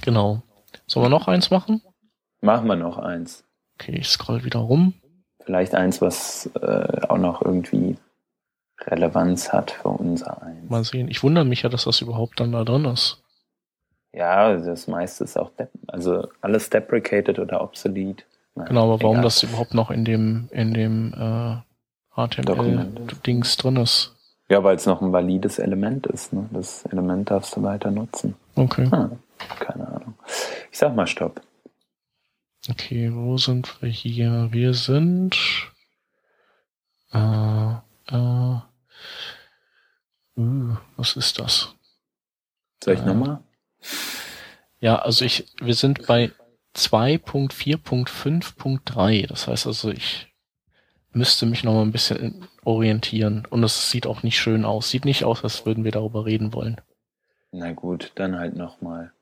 [0.02, 0.42] Genau.
[0.86, 1.82] Sollen wir noch eins machen?
[2.40, 3.44] Machen wir noch eins.
[3.74, 4.94] Okay, ich scroll wieder rum.
[5.44, 7.96] Vielleicht eins, was äh, auch noch irgendwie
[8.80, 10.70] Relevanz hat für unser eins.
[10.70, 11.08] Mal sehen.
[11.08, 13.22] Ich wundere mich ja, dass das überhaupt dann da drin ist.
[14.12, 15.50] Ja, das meiste ist auch,
[15.88, 18.24] also alles deprecated oder obsolete.
[18.54, 21.56] Naja, genau, aber warum das überhaupt noch in dem, in dem äh,
[22.16, 24.14] HTML-Dings drin ist?
[24.48, 26.32] Ja, weil es noch ein valides Element ist.
[26.32, 26.48] Ne?
[26.52, 28.36] Das Element darfst du weiter nutzen.
[28.54, 28.90] Okay.
[28.90, 29.18] Hm,
[29.58, 30.14] keine Ahnung.
[30.70, 31.40] Ich sag mal Stopp.
[32.70, 34.48] Okay, wo sind wir hier?
[34.50, 35.36] Wir sind
[37.12, 37.74] äh,
[38.08, 38.56] äh,
[40.36, 41.74] uh, was ist das?
[42.82, 43.40] Soll ich äh, nochmal?
[44.80, 46.32] Ja, also ich, wir sind bei
[46.76, 49.26] 2.4.5.3.
[49.26, 50.33] Das heißt also, ich
[51.14, 53.46] müsste mich noch mal ein bisschen orientieren.
[53.48, 54.90] Und es sieht auch nicht schön aus.
[54.90, 56.80] Sieht nicht aus, als würden wir darüber reden wollen.
[57.52, 59.12] Na gut, dann halt noch mal.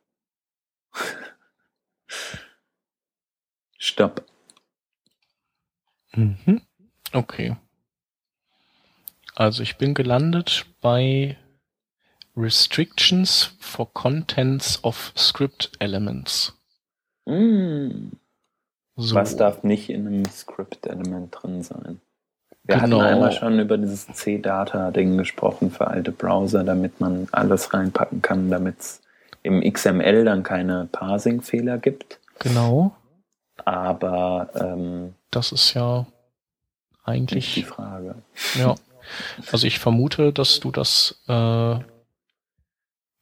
[3.76, 4.24] Stopp.
[6.14, 6.62] Mhm.
[7.12, 7.56] Okay.
[9.34, 11.36] Also ich bin gelandet bei
[12.36, 16.58] Restrictions for Contents of Script Elements.
[17.26, 18.12] Mm.
[18.96, 19.14] So.
[19.14, 22.00] Was darf nicht in einem Script-Element drin sein?
[22.64, 23.00] Wir genau.
[23.00, 28.50] hatten einmal schon über dieses C-Data-Ding gesprochen für alte Browser, damit man alles reinpacken kann,
[28.50, 29.02] damit es
[29.42, 32.20] im XML dann keine Parsing-Fehler gibt.
[32.38, 32.94] Genau.
[33.64, 36.06] Aber ähm, das ist ja
[37.04, 38.16] eigentlich die Frage.
[38.54, 38.74] Ja.
[39.50, 41.76] Also ich vermute, dass du das äh,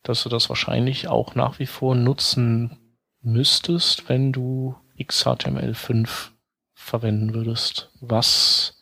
[0.02, 2.78] dass du das wahrscheinlich auch nach wie vor nutzen
[3.22, 6.30] müsstest, wenn du XHTML5
[6.74, 7.90] verwenden würdest.
[8.00, 8.76] Was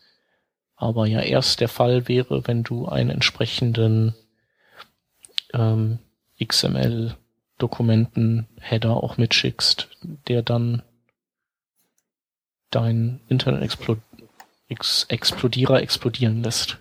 [0.77, 4.15] aber ja erst der Fall wäre, wenn du einen entsprechenden
[5.53, 5.99] ähm,
[6.43, 9.89] XML-Dokumenten-Header auch mitschickst,
[10.29, 10.83] der dann
[12.71, 13.97] dein Internet Explo
[14.69, 16.77] Ex Explodierer explodieren lässt.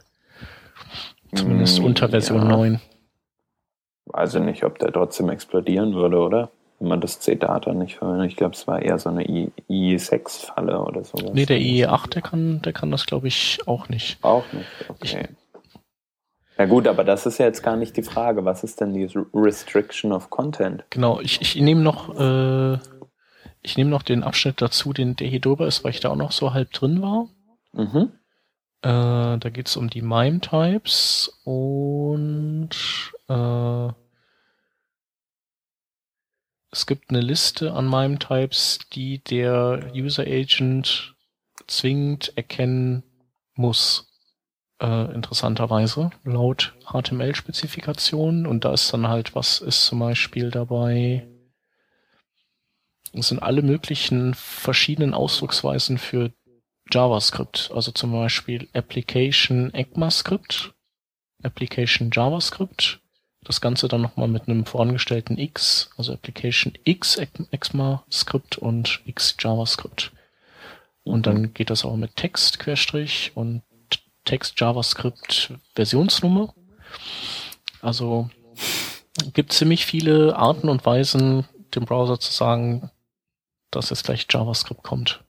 [1.34, 2.50] Zumindest mm, unter Version ja.
[2.50, 2.82] 9
[4.08, 6.52] weiß ich nicht, ob der trotzdem explodieren würde, oder?
[6.80, 8.30] Wenn man das C-Data nicht verwendet.
[8.30, 11.32] Ich glaube, es war eher so eine IE6-Falle oder sowas.
[11.34, 14.24] Nee, der IE8, der kann, der kann das, glaube ich, auch nicht.
[14.24, 15.28] Auch nicht, okay.
[16.58, 18.46] ja gut, aber das ist ja jetzt gar nicht die Frage.
[18.46, 20.86] Was ist denn die Restriction of Content?
[20.92, 22.78] Genau, ich, ich nehme noch, äh,
[23.64, 26.16] ich nehme noch den Abschnitt dazu, den der hier drüber ist, weil ich da auch
[26.16, 27.28] noch so halb drin war.
[27.74, 28.12] Mhm.
[28.84, 32.70] Äh, da geht es um die MIME-Types und
[33.28, 33.90] äh,
[36.78, 41.16] es gibt eine Liste an MIME-Types, die der User Agent
[41.66, 43.02] zwingend erkennen
[43.56, 44.14] muss.
[44.80, 51.28] Äh, interessanterweise laut HTML-Spezifikationen und da ist dann halt, was ist zum Beispiel dabei?
[53.12, 56.32] Es sind alle möglichen verschiedenen Ausdrucksweisen für
[56.92, 60.76] JavaScript, also zum Beispiel Application ECMAScript
[61.42, 63.02] Application JavaScript.
[63.48, 70.12] Das Ganze dann nochmal mit einem vorangestellten X, also Application X ECMAScript und X JavaScript.
[71.04, 71.54] Und dann mhm.
[71.54, 73.64] geht das auch mit Text Querstrich und
[74.26, 76.54] Text JavaScript Versionsnummer.
[77.82, 78.30] Also
[79.34, 82.92] gibt ziemlich viele Arten und Weisen, dem Browser zu sagen,
[83.72, 85.24] dass jetzt gleich JavaScript kommt.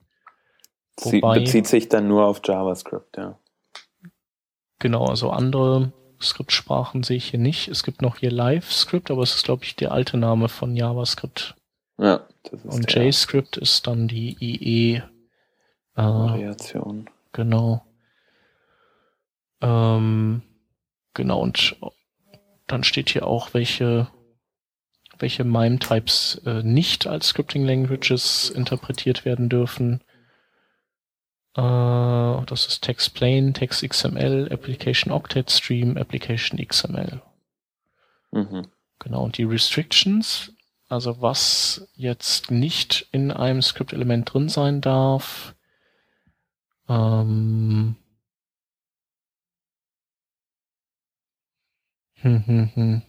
[1.02, 3.38] Wobei, bezieht sich dann nur auf JavaScript, ja.
[4.81, 7.68] Genau, also andere Skriptsprachen sehe ich hier nicht.
[7.68, 11.54] Es gibt noch hier LiveScript, aber es ist, glaube ich, der alte Name von JavaScript.
[11.98, 15.02] Ja, das ist Und JScript ist dann die IE äh,
[15.96, 17.11] Variation.
[17.33, 17.85] Genau.
[19.61, 20.42] Ähm,
[21.14, 21.76] genau, und
[22.68, 24.09] dann steht hier auch, welche,
[25.18, 30.02] welche MIME-Types äh, nicht als Scripting Languages interpretiert werden dürfen.
[31.54, 37.22] Äh, das ist Text Plain, Text XML, Application Octet Stream, Application XML.
[38.30, 38.68] Mhm.
[38.98, 40.52] Genau, und die Restrictions,
[40.88, 45.54] also was jetzt nicht in einem Script-Element drin sein darf,
[46.88, 47.96] ähm,
[52.14, 53.02] hm, hm, hm.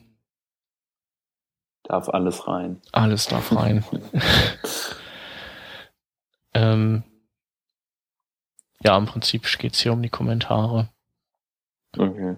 [1.84, 2.82] Darf alles rein.
[2.92, 3.84] Alles darf rein.
[6.54, 7.04] ähm,
[8.84, 10.90] ja, im Prinzip geht's hier um die Kommentare.
[11.98, 12.38] Okay.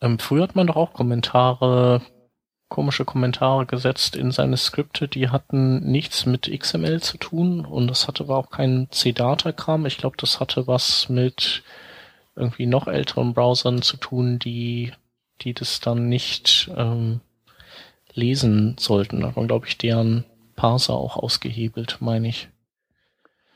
[0.00, 2.02] Ähm, früher hat man doch auch Kommentare,
[2.68, 8.06] komische Kommentare gesetzt in seine Skripte, die hatten nichts mit XML zu tun und das
[8.06, 9.86] hatte aber auch keinen C-Data-Kram.
[9.86, 11.62] Ich glaube, das hatte was mit
[12.36, 14.92] irgendwie noch älteren Browsern zu tun, die,
[15.42, 17.20] die das dann nicht ähm,
[18.14, 19.20] lesen sollten.
[19.20, 20.24] Da waren, glaube ich, deren
[20.56, 22.48] Parser auch ausgehebelt, meine ich.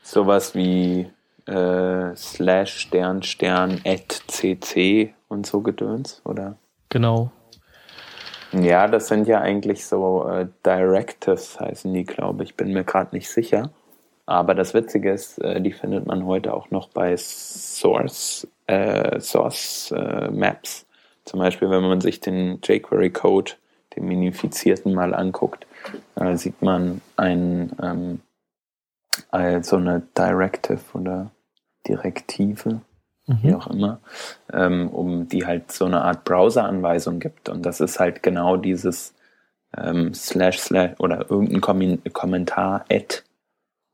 [0.03, 1.09] Sowas wie
[1.47, 6.57] äh, slash Stern Stern at cc und so Gedöns, oder?
[6.89, 7.31] Genau.
[8.51, 12.55] Ja, das sind ja eigentlich so äh, Directives, heißen die, glaube ich.
[12.55, 13.71] Bin mir gerade nicht sicher.
[14.25, 19.91] Aber das Witzige ist, äh, die findet man heute auch noch bei Source, äh, Source
[19.91, 20.85] äh, Maps.
[21.25, 23.53] Zum Beispiel, wenn man sich den jQuery-Code,
[23.95, 25.67] den minifizierten, mal anguckt,
[26.15, 28.21] äh, sieht man ein, ähm,
[29.61, 31.31] so eine Directive oder
[31.87, 32.81] Direktive,
[33.27, 33.39] mhm.
[33.41, 33.99] wie auch immer,
[34.51, 37.49] ähm, um die halt so eine Art Browser-Anweisung gibt.
[37.49, 39.13] Und das ist halt genau dieses
[39.77, 43.23] ähm, slash slash oder irgendein Kom Kommentar add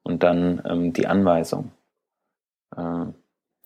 [0.03, 1.71] und dann ähm, die Anweisung.
[2.75, 3.05] Äh,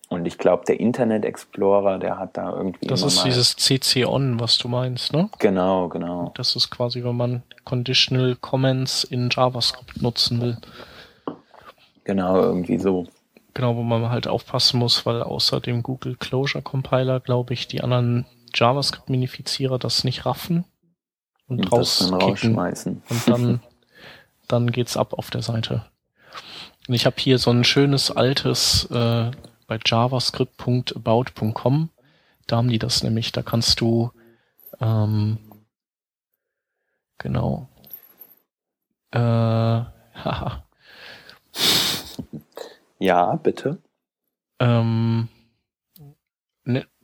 [0.07, 2.85] und ich glaube, der Internet Explorer, der hat da irgendwie.
[2.85, 5.29] Das ist dieses CC-On, was du meinst, ne?
[5.39, 6.31] Genau, genau.
[6.35, 10.57] Das ist quasi, wenn man Conditional Comments in JavaScript nutzen will.
[12.03, 13.07] Genau, irgendwie so.
[13.55, 17.79] Genau, wo man halt aufpassen muss, weil außer dem Google Closure Compiler, glaube ich, die
[17.81, 20.65] anderen JavaScript-Minifizierer das nicht raffen
[21.47, 23.01] und, und rausschmeißen.
[23.09, 23.61] Und dann,
[24.49, 25.85] dann geht's ab auf der Seite.
[26.87, 29.31] Und ich habe hier so ein schönes altes äh,
[29.67, 31.89] bei javascript.about.com.
[32.47, 33.31] Da haben die das nämlich.
[33.31, 34.11] Da kannst du
[34.81, 35.37] ähm,
[37.17, 37.69] genau.
[39.11, 39.19] Äh,
[40.23, 40.65] haha.
[43.05, 43.77] Ja, bitte.
[44.59, 45.29] Um,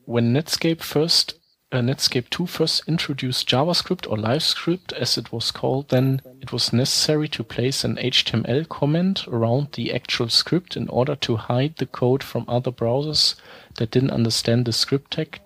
[0.05, 1.39] when Netscape first
[1.71, 6.73] uh, Netscape 2 first introduced JavaScript or LiveScript as it was called, then it was
[6.73, 11.85] necessary to place an HTML comment around the actual script in order to hide the
[11.85, 13.35] code from other browsers
[13.75, 15.39] that didn't understand the script tag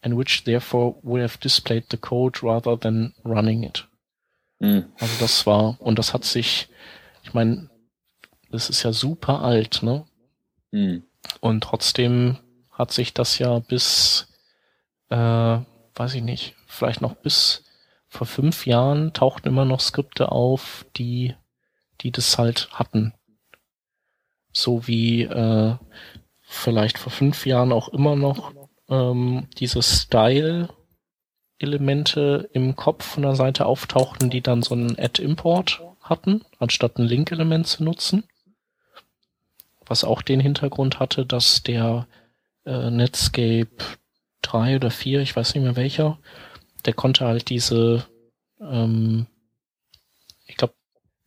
[0.00, 3.82] and which therefore would have displayed the code rather than running it.
[4.62, 4.92] Mhm.
[5.00, 6.68] Also das war, und das hat sich,
[7.24, 7.68] ich meine,
[8.50, 10.06] das ist ja super alt, ne?
[10.70, 11.04] Mhm.
[11.40, 12.38] Und trotzdem
[12.70, 14.28] hat sich das ja bis,
[15.10, 17.64] äh, weiß ich nicht, vielleicht noch bis
[18.08, 21.34] vor fünf Jahren tauchten immer noch Skripte auf, die,
[22.00, 23.14] die das halt hatten.
[24.52, 25.74] So wie äh,
[26.40, 28.52] vielleicht vor fünf Jahren auch immer noch
[28.88, 36.46] ähm, diese Style-Elemente im Kopf von der Seite auftauchten, die dann so einen Add-Import hatten,
[36.58, 38.24] anstatt ein Link-Element zu nutzen
[39.88, 42.06] was auch den Hintergrund hatte, dass der
[42.64, 43.68] äh, Netscape
[44.42, 46.18] 3 oder 4, ich weiß nicht mehr welcher,
[46.84, 48.04] der konnte halt diese,
[48.60, 49.26] ähm,
[50.46, 50.74] ich glaube,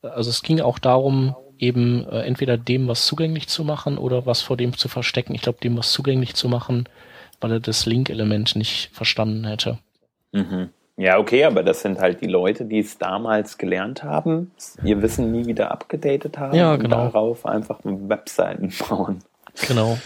[0.02, 4.42] also es ging auch darum, eben äh, entweder dem was zugänglich zu machen oder was
[4.42, 5.36] vor dem zu verstecken.
[5.36, 6.90] Ich glaube, dem was zugänglich zu machen,
[7.40, 9.78] weil er das Link-Element nicht verstanden hätte.
[10.32, 10.70] Mhm.
[11.02, 14.52] Ja, okay, aber das sind halt die Leute, die es damals gelernt haben,
[14.84, 17.06] ihr Wissen nie wieder abgedatet haben ja, genau.
[17.06, 19.24] und darauf einfach Webseiten bauen.
[19.68, 19.98] Genau.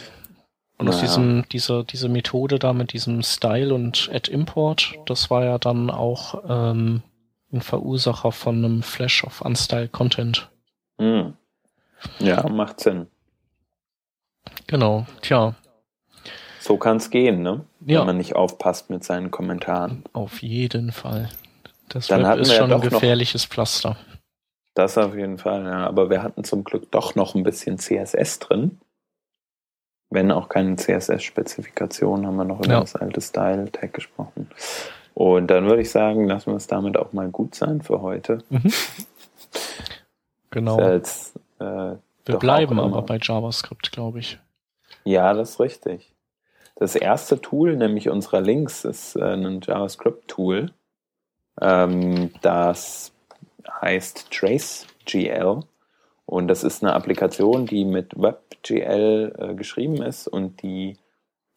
[0.78, 5.44] Und aus diesem, dieser, diese Methode da mit diesem Style und Add Import, das war
[5.44, 7.04] ja dann auch ähm,
[7.52, 10.50] ein Verursacher von einem Flash of Unstyle Content.
[10.98, 11.34] Hm.
[12.20, 13.08] Ja, macht Sinn.
[14.68, 15.56] Genau, tja.
[16.66, 17.64] So kann es gehen, ne?
[17.86, 18.00] Ja.
[18.00, 20.04] Wenn man nicht aufpasst mit seinen Kommentaren.
[20.14, 21.30] Auf jeden Fall.
[21.90, 23.98] Das Dann Web ist schon ein doch noch- gefährliches Pflaster.
[24.74, 25.86] Das auf jeden Fall, ja.
[25.86, 28.80] Aber wir hatten zum Glück doch noch ein bisschen CSS drin.
[30.10, 32.80] Wenn auch keine CSS-Spezifikation, haben wir noch über Ja.
[32.80, 34.50] das alte Style-Tag gesprochen.
[35.14, 38.40] Und dann würde ich sagen, lassen wir es damit auch mal gut sein für heute.
[38.50, 38.74] Mhm.
[40.50, 40.80] Genau.
[40.80, 41.64] Jetzt, äh,
[42.26, 44.40] Wir bleiben aber bei JavaScript, glaube ich.
[45.04, 46.12] Ja, das ist richtig.
[46.76, 50.72] Das erste Tool, nämlich unserer Links, ist äh, ein JavaScript-Tool.
[51.62, 53.14] Ähm, das
[53.82, 55.62] heißt TraceGL.
[56.26, 60.98] Und das ist eine Applikation, die mit WebGL äh, geschrieben ist und die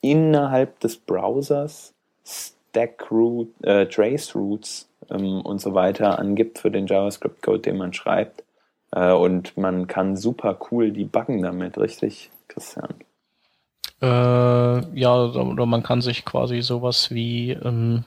[0.01, 7.79] innerhalb des Browsers Stackroot, äh, Traceroutes ähm, und so weiter angibt für den JavaScript-Code, den
[7.79, 8.45] man schreibt.
[8.93, 12.95] Äh, und man kann super cool debuggen damit, richtig, Christian?
[14.01, 18.05] Äh, ja, oder man kann sich quasi sowas wie ähm,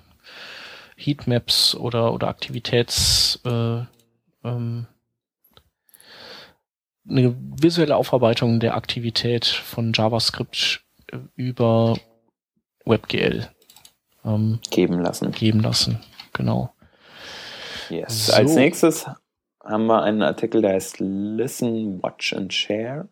[0.96, 3.82] Heatmaps oder, oder Aktivitäts äh,
[4.44, 4.88] ähm,
[7.10, 10.82] eine visuelle Aufarbeitung der Aktivität von JavaScript
[11.36, 11.98] über
[12.86, 13.50] WebGL
[14.24, 15.32] ähm, Geben lassen.
[15.32, 16.00] geben lassen.
[16.34, 16.74] Genau.
[17.90, 18.28] Yes.
[18.28, 18.34] So.
[18.34, 19.06] Als nächstes
[19.64, 23.10] haben wir einen Artikel, der heißt Listen, Watch and Share.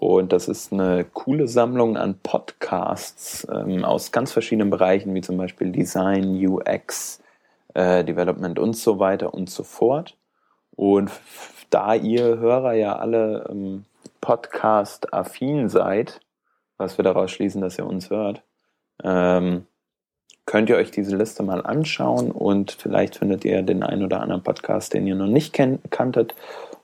[0.00, 5.36] Und das ist eine coole Sammlung an Podcasts ähm, aus ganz verschiedenen Bereichen, wie zum
[5.36, 7.22] Beispiel Design, UX,
[7.74, 10.16] äh, Development und so weiter und so fort.
[10.74, 11.10] Und
[11.70, 13.84] da ihr Hörer ja alle ähm,
[14.20, 16.20] Podcast-affin seid,
[16.76, 18.42] was wir daraus schließen, dass ihr uns hört,
[19.02, 19.66] ähm,
[20.44, 24.42] könnt ihr euch diese Liste mal anschauen und vielleicht findet ihr den einen oder anderen
[24.42, 26.34] Podcast, den ihr noch nicht kanntet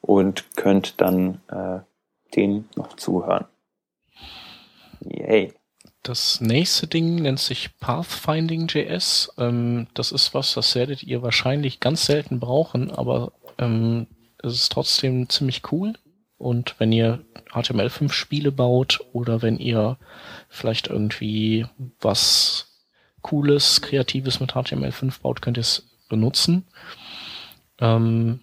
[0.01, 1.81] und könnt dann äh,
[2.31, 3.47] dem noch zuhören.
[5.01, 5.55] Yay.
[6.03, 9.33] Das nächste Ding nennt sich Pathfinding.js.
[9.38, 14.07] Ähm, das ist was, das werdet ihr wahrscheinlich ganz selten brauchen, aber ähm,
[14.43, 15.95] es ist trotzdem ziemlich cool.
[16.38, 19.99] Und wenn ihr HTML5 Spiele baut oder wenn ihr
[20.49, 21.66] vielleicht irgendwie
[22.01, 22.88] was
[23.21, 26.66] Cooles, Kreatives mit HTML5 baut, könnt ihr es benutzen.
[27.79, 28.40] Ähm,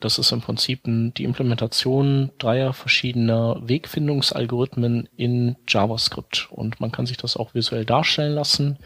[0.00, 6.48] das ist im Prinzip die Implementation dreier verschiedener Wegfindungsalgorithmen in JavaScript.
[6.50, 8.78] Und man kann sich das auch visuell darstellen lassen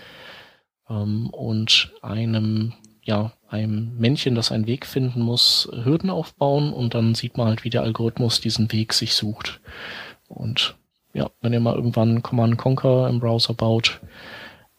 [0.88, 7.14] ähm, und einem, ja, einem Männchen, das einen Weg finden muss, Hürden aufbauen und dann
[7.14, 9.61] sieht man halt, wie der Algorithmus diesen Weg sich sucht.
[10.29, 10.77] Und
[11.12, 14.01] ja, wenn ihr mal irgendwann Command Conquer im Browser baut,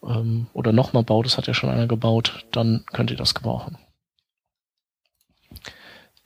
[0.06, 3.78] ähm, oder nochmal baut, das hat ja schon einer gebaut, dann könnt ihr das gebrauchen.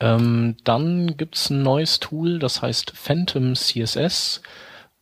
[0.01, 4.43] Ähm, dann gibt's ein neues Tool, das heißt Phantom CSS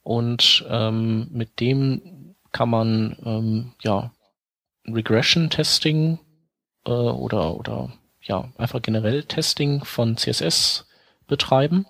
[0.03, 4.13] und ähm, mit dem kann man ähm, ja
[4.87, 6.19] Regression Testing
[6.87, 10.87] äh, oder oder ja einfach generell Testing von CSS
[11.27, 11.87] betreiben.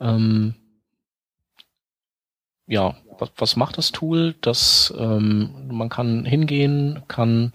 [0.00, 0.54] Ähm,
[2.66, 4.34] ja, was, was macht das Tool?
[4.40, 7.52] Das ähm, man kann hingehen, kann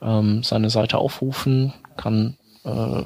[0.00, 3.02] ähm, seine Seite aufrufen, kann äh,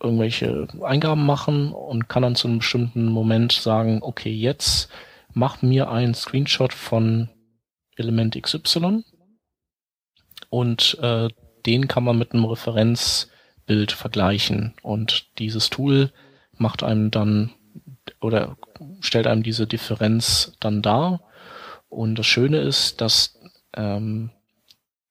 [0.00, 4.90] irgendwelche Eingaben machen und kann dann zu einem bestimmten Moment sagen, okay, jetzt
[5.32, 7.28] mach mir einen Screenshot von
[7.96, 9.04] Element XY
[10.50, 11.28] und äh,
[11.66, 14.74] den kann man mit einem Referenzbild vergleichen.
[14.82, 16.12] Und dieses Tool
[16.56, 17.52] macht einem dann
[18.20, 18.56] oder
[19.00, 21.22] stellt einem diese Differenz dann dar.
[21.88, 23.38] Und das Schöne ist, dass
[23.74, 24.30] ähm,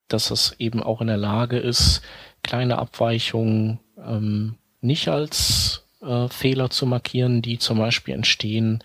[0.08, 2.02] dass es eben auch in der Lage ist,
[2.44, 8.84] kleine Abweichungen ähm, nicht als äh, Fehler zu markieren, die zum Beispiel entstehen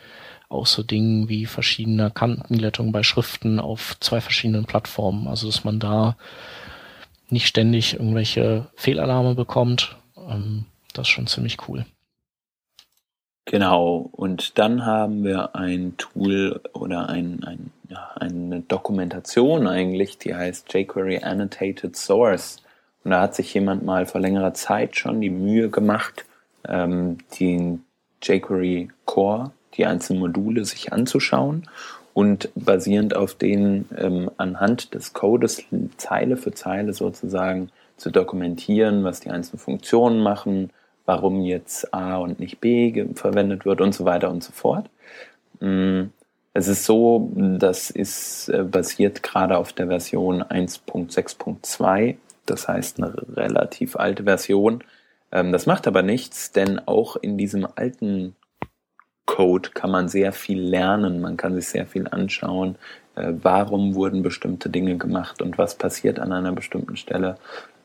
[0.49, 5.29] aus so Dingen wie verschiedener Kantenglättung bei Schriften auf zwei verschiedenen Plattformen.
[5.29, 6.17] Also dass man da
[7.29, 9.97] nicht ständig irgendwelche Fehlalarme bekommt.
[10.17, 11.85] Ähm, das ist schon ziemlich cool.
[13.45, 20.35] Genau, und dann haben wir ein Tool oder ein, ein, ja, eine Dokumentation eigentlich, die
[20.35, 22.59] heißt jQuery Annotated Source.
[23.09, 26.27] Und da hat sich jemand mal vor längerer Zeit schon die Mühe gemacht,
[26.69, 27.87] ähm, den
[28.23, 31.71] jQuery Core, die einzelnen Module sich anzuschauen
[32.13, 35.65] und basierend auf denen ähm, anhand des Codes
[35.97, 40.69] Zeile für Zeile sozusagen zu dokumentieren, was die einzelnen Funktionen machen,
[41.07, 44.91] warum jetzt A und nicht B verwendet wird und so weiter und so fort.
[45.61, 46.09] Es
[46.53, 52.17] Es ist so, das ist äh, basiert gerade auf der Version 1.6.2.
[52.51, 54.83] Das heißt eine relativ alte Version.
[55.33, 58.35] Ähm, das macht aber nichts, denn auch in diesem alten
[59.27, 61.21] Code kann man sehr viel lernen.
[61.21, 62.77] Man kann sich sehr viel anschauen.
[63.15, 67.37] Äh, warum wurden bestimmte Dinge gemacht und was passiert an einer bestimmten Stelle.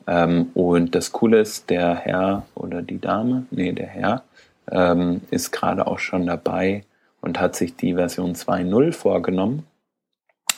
[0.06, 4.22] Ähm, und das Coole ist, der Herr oder die Dame, nee, der Herr,
[4.70, 6.84] ähm, ist gerade auch schon dabei
[7.20, 9.66] und hat sich die Version 2.0 vorgenommen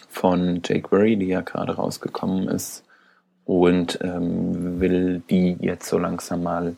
[0.09, 2.86] von jQuery, die ja gerade rausgekommen ist
[3.47, 6.77] und ähm, will die jetzt so langsam mal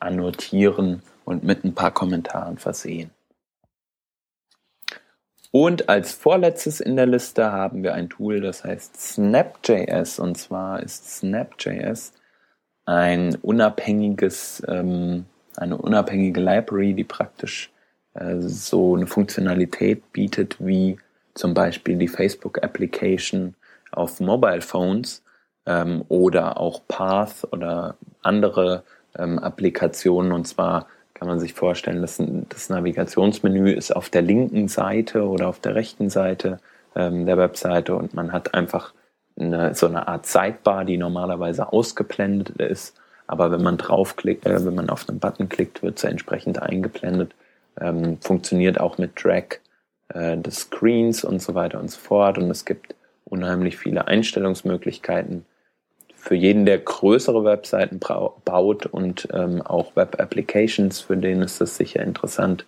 [0.00, 3.10] annotieren und mit ein paar Kommentaren versehen.
[5.52, 10.18] Und als vorletztes in der Liste haben wir ein Tool, das heißt Snap.js.
[10.18, 12.12] Und zwar ist Snap.js
[12.86, 17.70] ein unabhängiges, ähm, eine unabhängige Library, die praktisch
[18.14, 20.98] äh, so eine Funktionalität bietet wie
[21.34, 23.54] zum Beispiel die Facebook Application
[23.92, 25.22] auf Mobile Phones
[25.70, 28.82] ähm, oder auch Path oder andere
[29.16, 30.32] ähm, Applikationen.
[30.32, 35.48] Und zwar kann man sich vorstellen, dass das Navigationsmenü ist auf der linken Seite oder
[35.48, 36.58] auf der rechten Seite
[36.96, 38.92] ähm, der Webseite und man hat einfach
[39.38, 42.96] eine, so eine Art Sidebar, die normalerweise ausgeblendet ist.
[43.26, 47.32] Aber wenn man draufklickt, äh, wenn man auf einen Button klickt, wird sie entsprechend eingeblendet.
[47.80, 49.60] Ähm, funktioniert auch mit Drag
[50.08, 52.38] äh, des Screens und so weiter und so fort.
[52.38, 55.46] Und es gibt unheimlich viele Einstellungsmöglichkeiten
[56.20, 62.02] für jeden, der größere Webseiten baut und ähm, auch Web-Applications, für den ist das sicher
[62.02, 62.66] interessant.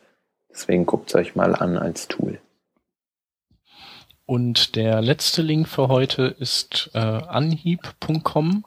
[0.51, 2.39] Deswegen guckt es euch mal an als Tool.
[4.25, 8.65] Und der letzte Link für heute ist äh, anhieb.com.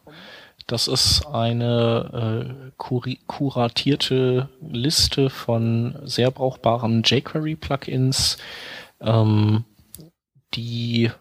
[0.68, 8.38] Das ist eine äh, kuratierte Liste von sehr brauchbaren jQuery-Plugins,
[9.02, 9.64] ähm,
[10.54, 11.12] die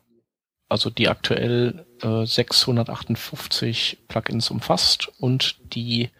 [0.69, 6.11] also die aktuell äh, 658 Plugins umfasst und die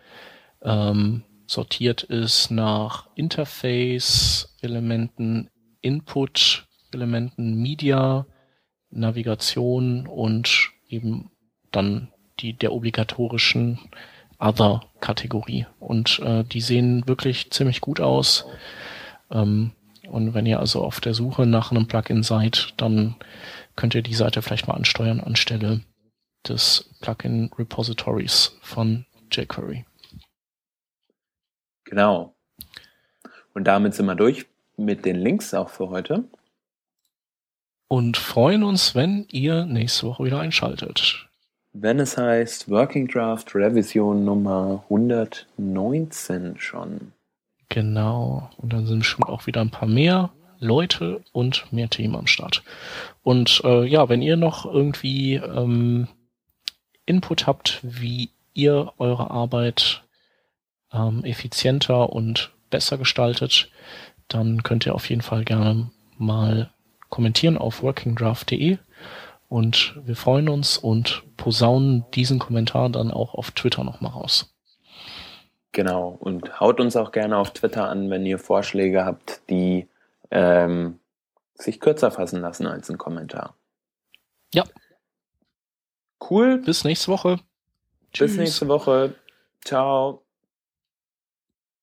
[0.63, 5.51] ähm, sortiert ist nach Interface, Elementen,
[5.83, 8.27] Input, Elementen, Media,
[8.91, 11.31] Navigation und eben
[11.71, 12.09] dann
[12.41, 13.79] die der obligatorischen
[14.39, 15.67] Other-Kategorie.
[15.79, 18.47] Und äh, die sehen wirklich ziemlich gut aus.
[19.31, 19.73] Ähm,
[20.09, 23.17] und wenn ihr also auf der Suche nach einem Plugin seid, dann
[23.77, 25.81] könnt ihr die Seite vielleicht mal ansteuern anstelle
[26.47, 29.85] des Plugin Repositories von jQuery.
[31.85, 32.35] Genau.
[33.55, 34.47] Und damit sind wir durch
[34.77, 36.25] mit den Links auch für heute.
[37.89, 41.29] Und freuen uns, wenn ihr nächste Woche wieder einschaltet.
[41.73, 47.13] Wenn es heißt Working Draft Revision Nummer 119 schon.
[47.69, 48.51] Genau.
[48.57, 52.63] Und dann sind schon auch wieder ein paar mehr Leute und mehr Themen am Start.
[53.23, 56.09] Und äh, ja, wenn ihr noch irgendwie ähm,
[57.07, 60.05] Input habt, wie ihr eure Arbeit
[60.93, 63.71] ähm, effizienter und besser gestaltet,
[64.29, 66.71] dann könnt ihr auf jeden Fall gerne mal
[67.11, 68.79] kommentieren auf workingdraft.de
[69.49, 74.54] und wir freuen uns und posaunen diesen Kommentar dann auch auf Twitter nochmal raus.
[75.75, 79.89] Genau, und haut uns auch gerne auf Twitter an, wenn ihr Vorschläge habt, die
[80.31, 81.01] ähm,
[81.55, 83.57] sich kürzer fassen lassen als ein Kommentar.
[84.55, 84.63] Ja.
[86.31, 86.59] Cool.
[86.59, 87.41] Bis nächste Woche.
[88.13, 88.31] Tschüss.
[88.31, 89.17] Bis nächste Woche.
[89.65, 90.24] Ciao.